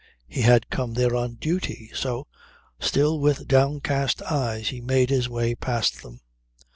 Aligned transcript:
He 0.27 0.41
had 0.41 0.71
come 0.71 0.95
there 0.95 1.15
on 1.15 1.35
duty. 1.35 1.91
So, 1.93 2.25
still 2.79 3.19
with 3.19 3.47
downcast 3.47 4.23
eyes, 4.23 4.69
he 4.69 4.81
made 4.81 5.11
his 5.11 5.29
way 5.29 5.53
past 5.53 6.01
them. 6.01 6.21